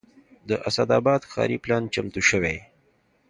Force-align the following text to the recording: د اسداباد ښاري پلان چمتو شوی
د 0.49 0.51
اسداباد 0.69 1.21
ښاري 1.31 1.57
پلان 1.63 1.83
چمتو 1.93 2.21
شوی 2.29 2.57